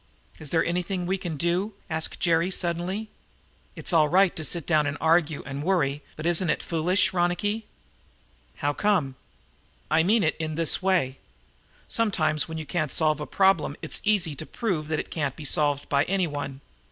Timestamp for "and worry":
5.45-6.01